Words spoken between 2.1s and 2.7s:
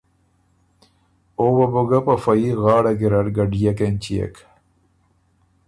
فه يي